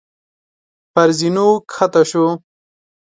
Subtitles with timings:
[0.93, 2.25] پر زينو کښته شو.